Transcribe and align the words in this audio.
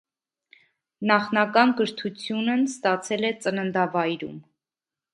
Նախնական 1.11 1.75
կրթությունն 1.83 2.65
ստացել 2.73 3.31
Է 3.33 3.35
ծննդավայրում։ 3.47 4.45